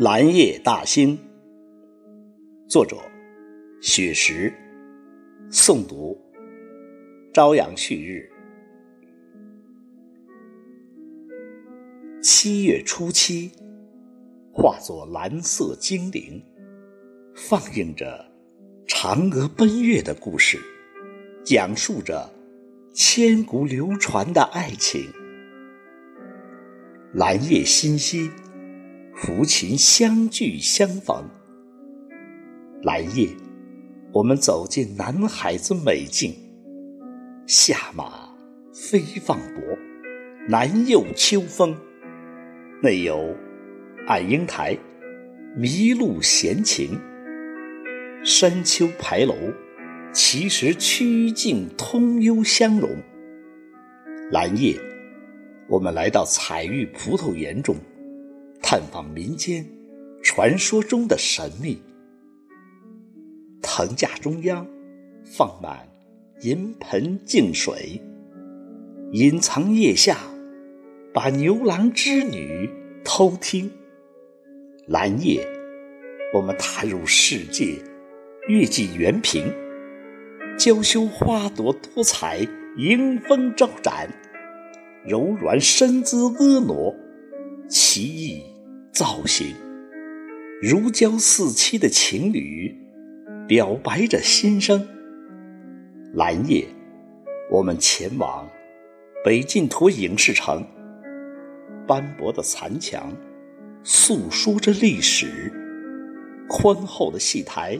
[0.00, 1.16] 蓝夜大兴，
[2.66, 2.96] 作者：
[3.80, 4.52] 雪石，
[5.52, 6.20] 诵读：
[7.32, 8.28] 朝阳旭日。
[12.20, 13.52] 七月初七，
[14.52, 16.42] 化作蓝色精灵，
[17.36, 18.26] 放映着
[18.88, 20.58] 嫦娥奔月的故事，
[21.44, 22.28] 讲述着
[22.92, 25.06] 千古流传的爱情。
[27.12, 28.28] 蓝夜心兮。
[29.16, 31.24] 抚琴相聚相逢，
[32.82, 33.28] 来夜，
[34.12, 36.34] 我们走进南海子美境。
[37.46, 38.28] 下马
[38.72, 39.60] 飞放薄，
[40.48, 41.76] 南佑秋风。
[42.82, 43.36] 内有
[44.08, 44.76] 爱英台，
[45.58, 47.00] 麋鹿闲情。
[48.24, 49.34] 山丘牌楼，
[50.12, 52.90] 其实曲径通幽相融。
[54.32, 54.76] 蓝夜，
[55.68, 57.76] 我们来到彩玉葡萄园中。
[58.66, 59.62] 探访民间
[60.22, 61.82] 传说中的神秘，
[63.60, 64.66] 藤架中央
[65.22, 65.86] 放满
[66.40, 68.00] 银盆净水，
[69.12, 70.16] 隐藏腋下
[71.12, 72.70] 把牛郎织女
[73.04, 73.70] 偷听。
[74.86, 75.46] 蓝夜，
[76.32, 77.76] 我们踏入世界，
[78.48, 79.52] 月季圆平，
[80.58, 82.38] 娇羞花朵多彩，
[82.78, 84.08] 迎风招展，
[85.04, 86.94] 柔软身姿婀娜，
[87.68, 88.53] 奇异。
[88.94, 89.56] 造型，
[90.62, 92.72] 如胶似漆的情侣
[93.48, 94.86] 表白着心声。
[96.12, 96.64] 蓝夜，
[97.50, 98.48] 我们前往
[99.24, 100.64] 北尽头影视城，
[101.88, 103.12] 斑驳的残墙
[103.82, 105.52] 诉说着历史，
[106.48, 107.76] 宽厚的戏台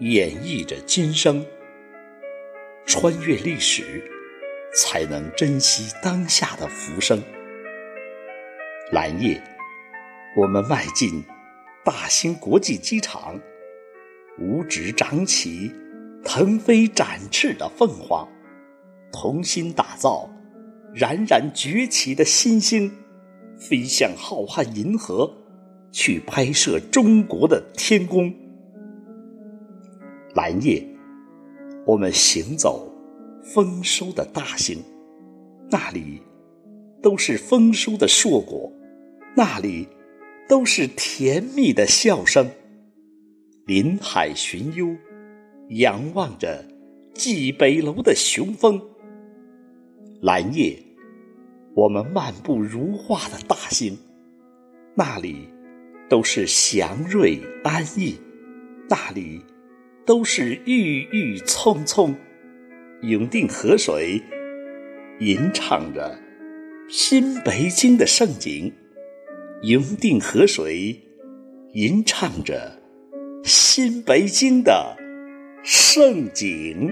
[0.00, 1.42] 演绎着今生。
[2.84, 4.02] 穿越历史，
[4.74, 7.18] 才能珍惜当下的浮生。
[8.92, 9.42] 蓝夜。
[10.36, 11.24] 我们迈进
[11.84, 13.40] 大兴国际机场，
[14.38, 15.72] 五指长起，
[16.22, 18.28] 腾飞展翅的凤凰，
[19.10, 20.28] 同心打造
[20.94, 22.92] 冉冉崛起的新星，
[23.58, 25.32] 飞向浩瀚银河，
[25.90, 28.32] 去拍摄中国的天宫。
[30.34, 30.86] 蓝夜，
[31.86, 32.92] 我们行走
[33.42, 34.84] 丰收的大兴，
[35.70, 36.22] 那里
[37.02, 38.70] 都是丰收的硕果，
[39.34, 39.88] 那里。
[40.48, 42.50] 都是甜蜜的笑声。
[43.66, 44.96] 林海寻幽，
[45.68, 46.64] 仰望着
[47.14, 48.80] 蓟北楼的雄风。
[50.22, 50.82] 蓝夜，
[51.74, 53.98] 我们漫步如画的大兴，
[54.94, 55.48] 那里
[56.08, 58.16] 都是祥瑞安逸，
[58.88, 59.42] 那里
[60.06, 62.14] 都是郁郁葱葱。
[63.02, 64.20] 永定河水
[65.20, 66.18] 吟唱着
[66.88, 68.72] 新北京的盛景。
[69.62, 70.96] 永定河水
[71.72, 72.80] 吟唱着
[73.42, 74.96] 新北京的
[75.64, 76.88] 盛景。